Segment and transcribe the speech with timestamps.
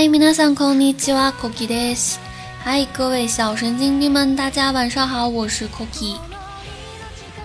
[0.00, 2.20] 嗨，皆さんこんにちは、コキです。
[2.64, 6.16] 嗨，各位小神经病们，大家晚上好，我是 Cookie。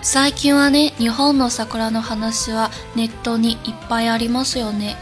[0.00, 4.96] 最近はね、日本の桜の話はネットにいっぱいありますよね。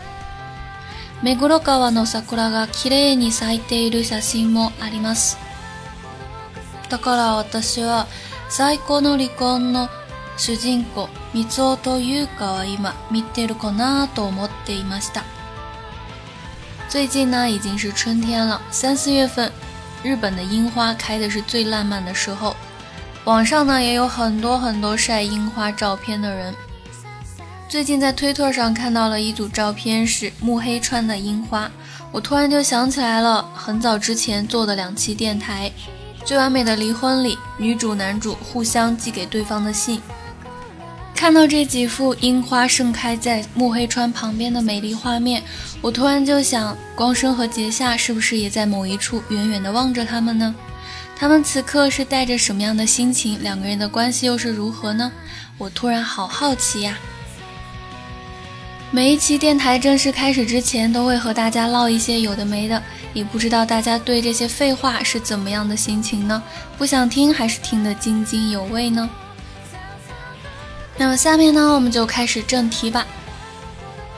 [1.22, 5.38] 目黒川の桜が綺麗に咲いている写真もあります。
[6.88, 8.08] だから私は
[8.48, 9.88] 最高の離婚の
[10.36, 15.22] 主人公、三尾と優香は今見てるかなと思っていました。
[16.94, 19.50] 最近呢已经是春天了，三四月份，
[20.04, 22.54] 日本的樱花开的是最烂漫的时候。
[23.24, 26.54] 网上呢也有很多很多晒樱花照片的人。
[27.68, 31.68] 最近在推特上看到了一组照片，是木黑川的樱花，
[32.12, 35.72] 我突然就想起来了，很早之前做的两期电台
[36.24, 40.00] 《最完美的离婚》里，女主男主互相寄给对方的信。
[41.14, 45.42] 看到这几幅樱花盛开在木黑川旁边的美丽画面，
[45.80, 50.54] 我突然就想，光生和杰夏是不是也在某一处远远地望着他们呢？
[51.16, 53.40] 他们此刻是带着什么样的心情？
[53.42, 55.10] 两个人的关系又是如何呢？
[55.56, 56.98] 我突然好好奇呀！
[58.90, 62.82] 每一期电台正式开始之前，都会和大家唠一些有的没的，
[63.14, 66.42] 也不知道大家对这些废话是怎么样的心情呢？
[66.76, 69.08] 不想听还是听得津津有味呢？
[70.96, 73.06] 那么下面呢，我们就开始正题吧。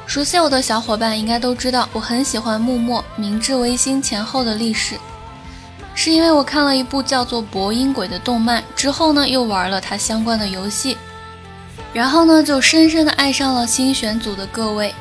[0.07, 4.95] 熟悉我的小伙伴应该都知道，我很喜欢幕末明治维新前后的历史，
[5.95, 10.97] 是因为我看了一部叫做《博音鬼》的动漫，之后呢又玩了它相关的游戏，
[11.93, 14.95] 然后呢就深深的爱上了新选组的各位。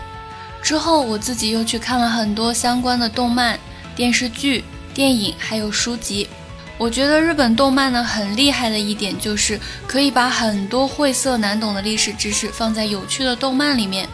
[0.64, 3.60] 之后我自己又去看了很多相关的动漫、
[3.96, 6.28] 电视剧、电影，还有书籍。
[6.78, 14.08] 我觉得日本动漫呢很厉害的一点就是可以把很多晦涩难懂的历史知识放在有趣的动漫里面，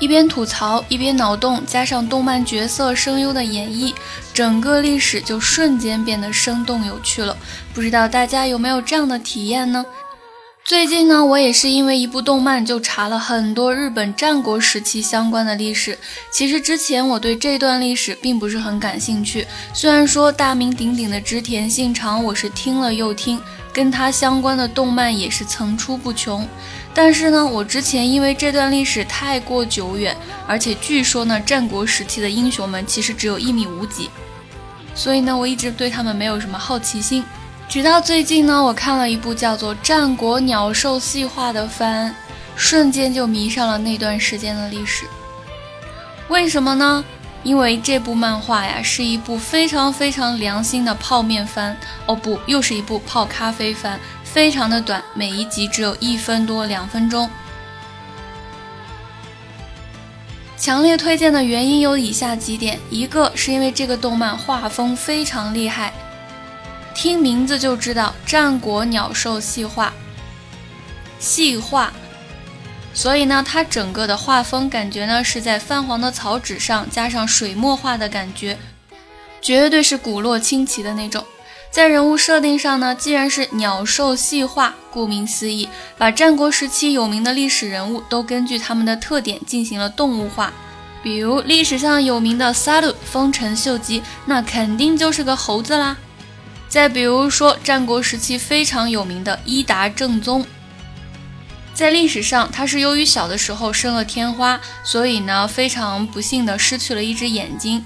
[0.00, 3.92] 一边吐槽一边脑洞，加上动漫角色声优的演绎，
[4.32, 7.36] 整个历史就瞬间变得生动有趣了。
[7.74, 9.84] 不知道大家有没有这样的体验呢？
[10.70, 15.98] 最近呢，我也是因为一部动漫就查了很多日本战国时期相关的历史。
[16.30, 19.44] 其实之前我对这段历史并不是很感兴趣，
[19.74, 23.42] 虽然说大名鼎鼎的织田信长我是听了又听，
[23.72, 26.46] 跟他相关的动漫也是层出不穷。
[26.94, 30.16] 但是呢，我之前因为这段历史太过久远，
[30.46, 34.08] 而且据说呢，战国时期的英雄们其实只有一米五几，
[34.94, 37.24] 所以呢，我一直对他们没有什么好奇心。
[37.70, 42.12] 直到最近呢，我看了一部叫做《战国鸟兽细化》的番，
[42.56, 45.04] 瞬间就迷上了那段时间的历史。
[46.28, 47.04] 为什么呢？
[47.44, 51.76] 因为这部漫画呀，是一部非常非常良心的泡面番。
[52.06, 57.30] 哦不，又是一部泡咖啡番，非常的短，每一集只有一分多两分钟。
[60.56, 65.92] 强烈推荐的原因有以下几点：一个是因为这个动漫画风非常厉害。
[66.94, 69.92] 听名字就知道，战国鸟兽细化，
[71.18, 71.90] 细化，
[72.92, 78.58] 所以呢，它整个的画风感觉呢是在泛黄的草纸上加上水墨画的感觉，
[79.40, 81.24] 绝对是古落清奇的那种。
[81.70, 90.52] 在人物设定上呢，既然是鸟兽细化，顾名思义，把战国时期有名的历史人物都根据他们的特点进行了动物化。
[91.02, 95.96] 比如历史上有名的萨鲁丰臣秀吉，那肯定就是个猴子啦。
[96.70, 100.46] 再比如说，战国时期非常有名的伊达正宗，
[101.74, 107.84] 在历史上他是由于小的时候生了天花，所以呢非常不幸的失去了一只眼睛，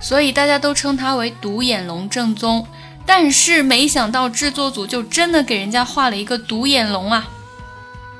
[0.00, 2.66] 所以大家都称他为独眼龙正宗。
[3.04, 7.28] 但是没想到制作组就真的给人家画了一个独眼龙啊！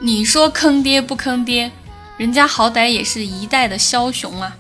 [0.00, 1.72] 你说坑爹不坑爹？
[2.18, 4.56] 人家好歹也是一代的枭雄啊！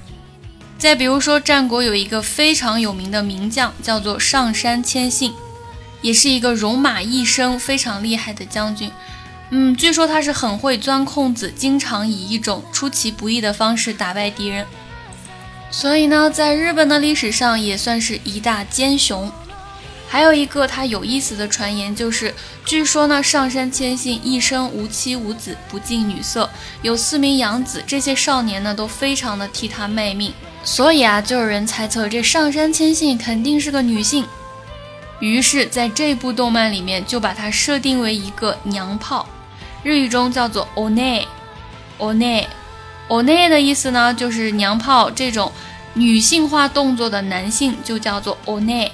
[0.82, 5.32] 再比如说，战国有一个非常有名的名将，叫做上杉谦信，
[6.00, 8.90] 也是一个戎马一生非常厉害的将军。
[9.50, 14.66] 嗯，据说他是很会钻空子，经常以一种出其不意的方式打败敌人。
[15.70, 19.30] 所以呢，在日本的历史上也算是一大奸雄。
[20.08, 26.50] 还有一个他有意思的传言，就是据说呢，上杉谦信一生无妻无子，不近女色，
[26.82, 30.34] 有四名养子，这些少年呢都非常的替他卖命。
[30.64, 34.24] 所以啊，就有人猜测这上杉谦信肯定是个女性，
[35.18, 39.26] 于是在这部动漫里面就把它设定为一个娘炮，
[39.82, 45.50] 日语中叫做 one，one，one 的意思呢就是娘炮，这种
[45.94, 48.90] 女性化动作的男性就叫做 one。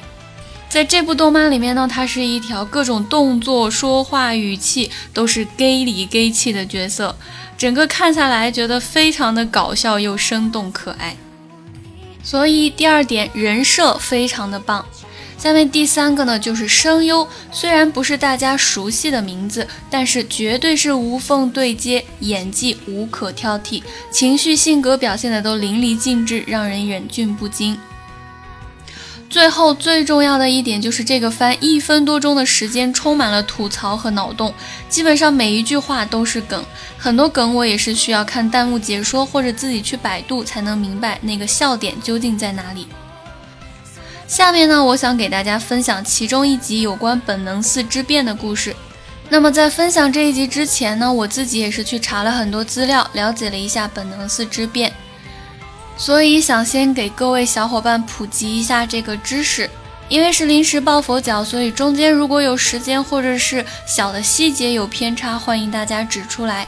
[0.69, 7.17] 在这部动漫里面呢，他是一条各种动作、说话语气都是 gay 里 gay 气的角色，
[7.57, 11.17] 整个看下来觉得非常的搞笑又生动可爱。
[12.29, 14.85] 所以第二点，人设非常的棒。
[15.39, 27.79] 下面第三个呢，就是声优，虽然不是大家熟悉的名字，但是绝对是无缝对接，演技无可挑剔，情绪性格表现的都淋漓尽致，让人忍俊不禁。
[29.31, 34.55] 最后最重要的一点就是这个番一分多钟的时间充满了吐槽和脑洞，
[34.89, 36.65] 基本上每一句话都是梗，
[36.97, 42.87] 很多梗我也是需要看弹幕解说或者自己去百度才能明白那个笑点究竟在哪里。
[44.27, 48.75] 下面呢，我想给大家分享其中一集有关本能寺之变的故事。
[49.29, 54.91] 那么在分享这一集之前呢，我自己也是去查了很多资料，了解了一下本能寺之变。
[55.99, 59.69] 所以想先给各位小伙伴普及一下这个知识，
[60.09, 66.67] 因为是临时抱佛脚，所以中间如果有时间或者是小的细节有偏差，欢迎大家指出来。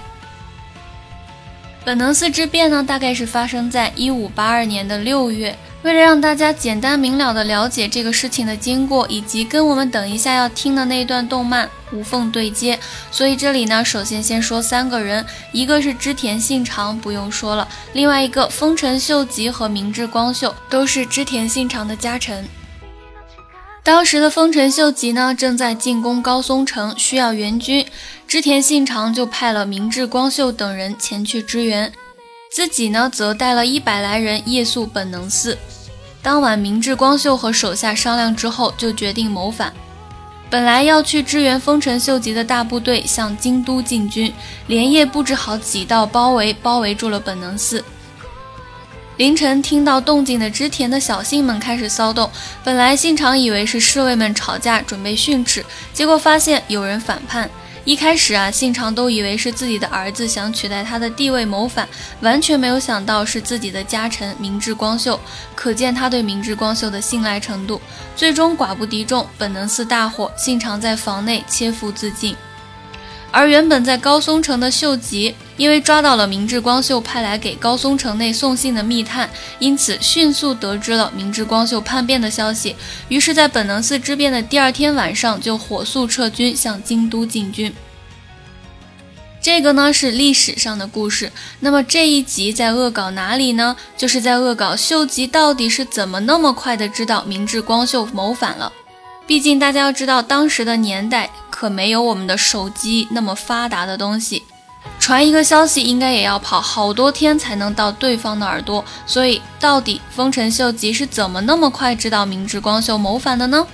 [1.84, 5.56] 本能寺之变呢，大概是发生在一五八二年的六月。
[5.82, 12.78] 为了让大家简单明了的了解这个事情的经过，以及跟我们等一下要听的那一段动漫无缝对接，
[13.10, 22.46] 所以这里呢，首先先说三个人，一个是织田信长，不用说了；另外一个丰臣秀吉和明智光秀，都是织田信长的家臣。
[23.82, 27.86] 当时的丰臣秀吉呢，正在进攻高松城，需要援军，
[28.28, 31.92] 织田信长就派了明智光秀等人前去支援。
[32.52, 35.56] 自己呢，则带了一百来人夜宿本能寺。
[36.22, 39.72] 当晚，明智光秀和手下商量之后，就决定谋反。
[40.50, 44.34] 本来要去支援丰臣秀吉的大部队向京都进军，
[44.66, 47.84] 连夜布置好几道包围，包围住了本能寺。
[49.16, 52.28] 凌晨听到动静的织田的小姓们开始骚动。
[52.64, 57.48] 本来信长以为是侍卫们吵架，准备训斥，结果发现有人反叛。
[57.90, 61.88] 一开始啊，信长都以为是自己的儿子想取代他的地位谋反，
[62.20, 65.18] 完全没有想到是自己的家臣明智光秀，
[65.56, 67.82] 可见他对明智光秀的信赖程度。
[68.14, 72.36] 最终寡不敌众，本能似大火，信长在房内切腹自尽。
[73.32, 82.74] 而原本在高松城的秀吉，因为抓到了明智光秀派来给高松城内送信的密探，因此迅速得知了明智光秀叛变的消息。
[83.08, 87.72] 于是，在本能寺之变的第二天晚上，就火速撤军向京都进军。
[89.42, 91.32] 这个呢是历史上的故事。
[91.60, 93.74] 那么这一集在恶搞哪里呢？
[93.96, 98.70] 就是在恶搞秀吉到底是怎么那么快的知道明智光秀谋反了。
[99.30, 104.42] 毕竟大家要知道，当时的年代可没有我们的手机那么发达的东西，
[104.98, 108.84] 传一个消息应该也要跑好多天才能到对方的耳朵。
[109.06, 113.64] 所以，到底丰臣秀吉是怎么那么快知道明智光秀谋反的呢？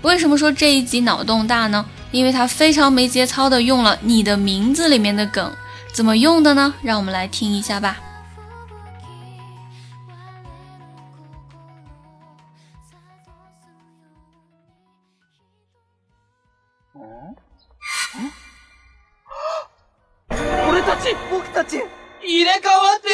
[0.00, 1.84] 为什么说这一集脑洞大呢？
[2.10, 5.52] 因为他非常没节操的用了你的名字里面的梗，
[5.92, 6.72] 怎么用的呢？
[6.80, 7.98] 让我们来听一下吧。
[21.30, 21.82] 僕たち
[22.22, 23.08] 入れ替わって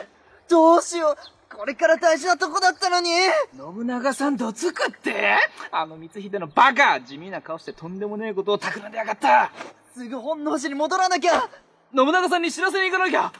[0.00, 0.08] る。
[0.48, 1.16] どうしよう。
[1.56, 3.10] これから大事なとこだったのに。
[3.56, 5.36] 信長さんどつくって。
[5.70, 9.52] あの光秀のバカ地味な顔してとんでもねえことを企んでやがった。
[9.94, 11.48] すぐ本能寺に戻らなきゃ。
[11.94, 13.26] 信長さんに知らせに行かなきゃ。
[13.26, 13.32] あ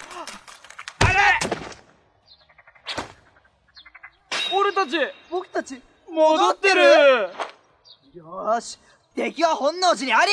[1.09, 1.49] れ！
[4.56, 4.97] 俺たち
[5.30, 6.83] 僕たち戻ってる。
[8.14, 8.78] よーし。
[9.16, 10.30] 敵は本能寺にあり。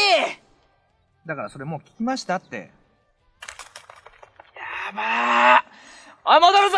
[1.26, 2.72] だからそれもう聞きましたって。
[4.91, 5.63] やばー
[6.25, 6.77] おい戻るぞ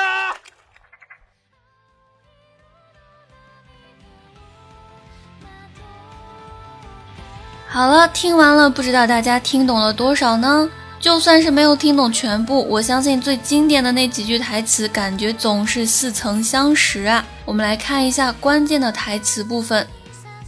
[7.71, 10.71] 好了，听完了，不知道大家听懂了多少呢？
[11.01, 17.25] 就算是没有听懂全部，我相信最经典的那几句台词，感觉总是似曾相识啊。
[17.45, 19.87] 我们来看一下关键的台词部分。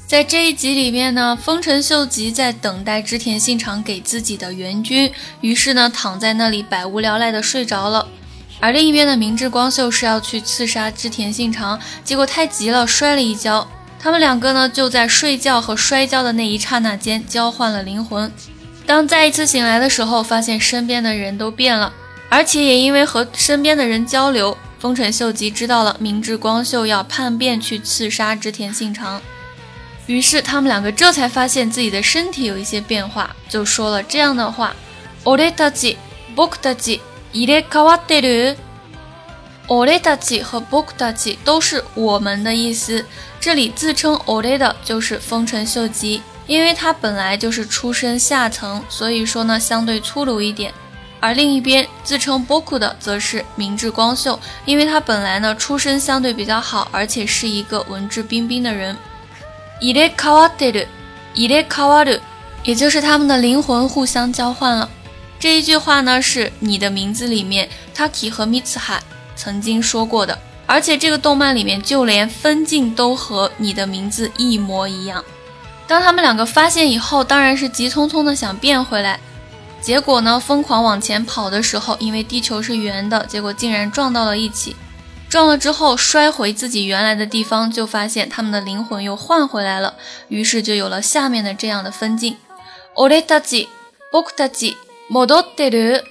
[0.08, 8.08] 在这一集里面呢，丰臣秀吉在等待织田信长给自己的援军，于是呢躺在那里百无聊赖的睡着了。
[8.60, 13.68] 而另一边的明智光秀是要去刺杀织田信长，结果太急了，摔了一跤。
[14.00, 18.32] 他们两个呢就在睡觉和摔跤的那一刹那间交换了灵魂。
[18.86, 21.92] 当再一次醒来的时候，发现身边的人都变了，
[22.30, 29.20] 而且也因为和身边的人交流，丰臣秀吉知道了明智光秀要叛变去刺杀织田信长。
[30.07, 34.73] 于是他们两个这才发现自己的身体有一些变化，就说了这样的话：“
[35.25, 35.97] 俺たち、
[36.35, 37.01] 僕たち、
[37.33, 38.57] 入れ替わってる。”
[39.69, 43.05] オレタチ和ボクタチ都是我们的意思。
[43.39, 50.75] 这里自称オレ的就是丰臣秀吉，因为他本来就是出身下层，所以说呢相对粗鲁一点。
[51.21, 58.97] 而另一边自称波库的则是明智光秀，因为他本来呢出身相对比较好，而且是一个文质彬彬的人。
[59.81, 60.87] イレカワデル，
[61.35, 62.21] イレカワル，
[62.65, 64.91] 也就是他们的灵魂互相交换了。
[65.39, 68.99] 这一句话呢是你的名字里面，Taki 和 Mitsuha
[69.35, 75.25] 曾经说过的，而且这个动漫里面就连分镜都和你的名字一模一样。
[75.87, 79.19] 当他们两个发现以后，当然是急匆匆的想变回来。
[79.81, 80.39] 结果呢？
[80.39, 84.77] 疯狂往前跑的时候，因为地球是圆的，结果竟然撞到了一起。
[85.29, 89.95] 撞了之后，摔回自己原来的地方，就发现他们的灵魂又换回来了。
[90.29, 92.37] 于是就有了下面的这样的分镜。
[92.97, 93.69] オレタチ、
[94.13, 94.75] ボクタチ、
[95.09, 96.03] 戻ってる。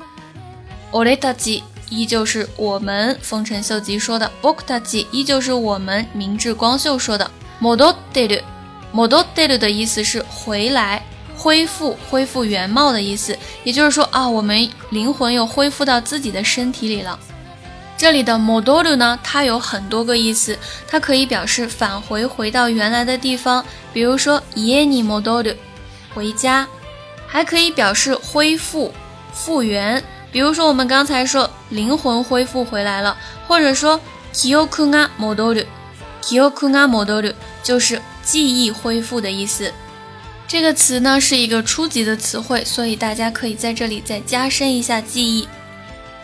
[0.91, 7.29] オレタチ依旧是我们丰臣秀吉说的，ボクタチ依旧是我们明智光秀说的。
[7.62, 8.43] 戻ってる、
[8.93, 11.03] 戻ってる的意思是回来。
[11.38, 17.17] 恢复、恢复原貌的意思，也就是说啊，我们灵魂又恢复到自己的身体里了。
[17.96, 20.58] 这里的 modoru 呢，它有很多个意思，
[20.88, 25.54] 它可以表示返回，回到原来的地方，比如说 ie ni modoru，
[26.12, 26.66] 回家；
[27.26, 28.92] 还可以表示恢复、
[29.32, 34.00] 复原，比如说我们刚才说灵魂恢复回来了，或者说
[34.34, 37.32] kyoku ga modoru，kyoku ga modoru
[37.62, 39.72] 就是记忆恢复的意思。
[40.48, 45.48] 这个词呢是一个初级的词汇，所以大家可以在这里再加深一下记忆。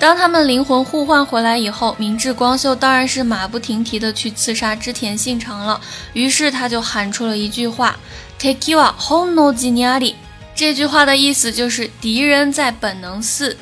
[0.00, 5.78] 当他们灵魂互换回来以后，明智光秀当然是马不停蹄的去刺杀织田信长了。
[6.14, 8.00] 于是他就喊出了一句话
[8.38, 10.14] ：“Take you hono jiniari。”
[10.56, 13.58] 这句话的意思就是敌人在本能寺。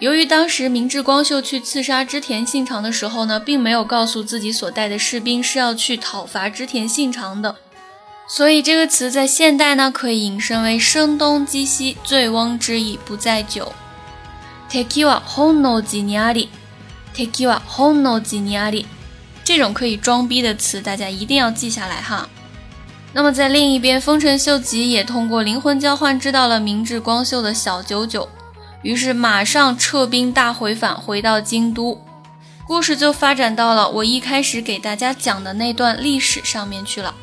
[0.00, 7.54] 由于当时明智光秀去刺杀织田信长的时候呢，并没有告诉自己所带的士兵是要去讨伐织田信长的。
[8.28, 13.72] 所以这个词在现代呢，可以引申为声东击西，醉翁之意不在酒。
[14.70, 18.84] Takeiwa hono jiniari，Takeiwa hono jiniari，
[19.42, 22.28] 这种可以装逼的词，大家一定要记下来哈。
[23.14, 28.28] 那么在另一边，丰臣秀吉也通过灵魂交换知道了明智光秀的小九九，
[28.82, 32.04] 于是马上撤兵大回返，回到京都。
[32.66, 37.14] 故事就发展到了我一开始给大家讲的那段历史上面去了。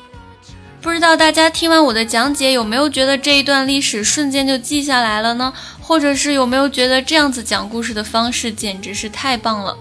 [0.86, 5.52] 不知道大家听完我的讲解，有没有觉得这一段历史瞬间就记下来了呢？
[5.82, 9.76] 或者是有没有觉得这样子讲故事的方式简直是太棒了？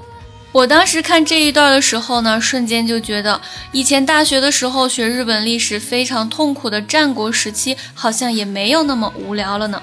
[0.50, 3.38] 我当时看这一段的时候呢，瞬间就觉得
[3.70, 9.82] 以前大学的时候学日本历史非常痛苦的战国时期，好像也没有那么无聊了呢。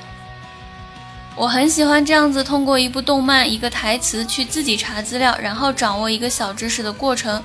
[1.35, 7.43] 我很喜欢这样子通过一部动漫、一个台词去自己查资料，然后掌握一个小知识的过程。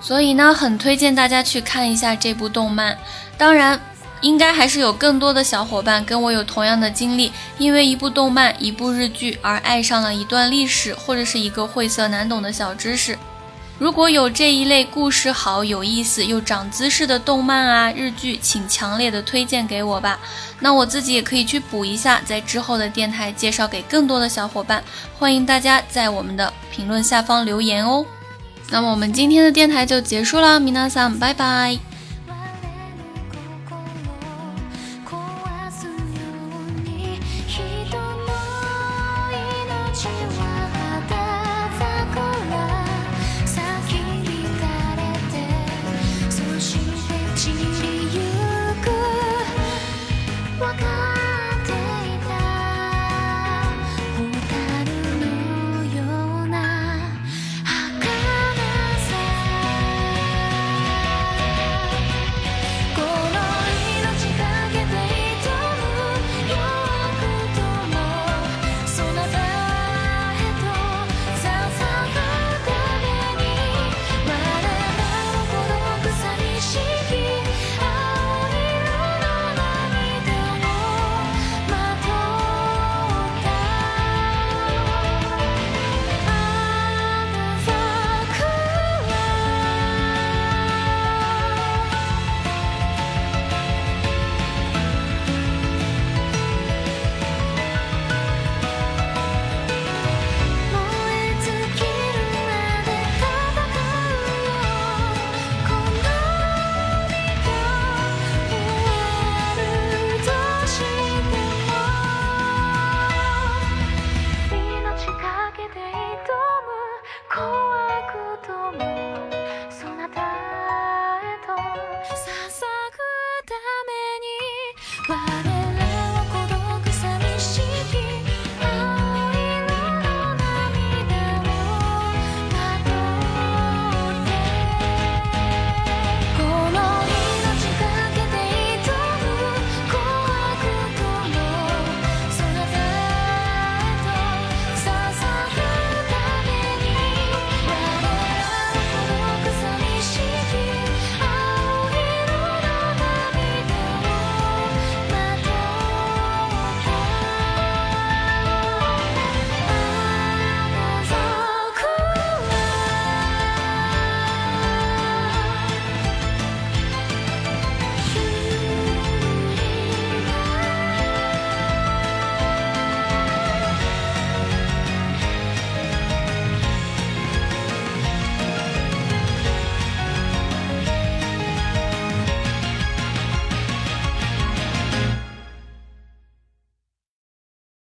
[0.00, 2.98] 所以呢，很推荐大家去看一下这部动漫。
[3.38, 3.80] 当然，
[4.20, 13.18] 应该还是有更多的小伙伴跟我有同样的经历，因为一部动漫、一部日剧而爱上了一段历史或者是一个晦涩难懂的小知识。
[13.76, 20.18] 如果有这一类故事好、有意思又长姿势的动漫啊、日剧，请强烈的推荐给我吧。
[20.60, 24.82] 那我自己也可以去补一下，在之后的电台介绍给更多的小伙伴。
[25.18, 28.06] 欢迎大家在我们的评论下方留言哦。
[28.74, 31.78] 那么我们今天的电台就结束了，米娜桑，拜拜。